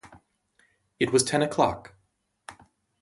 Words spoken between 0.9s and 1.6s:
It was ten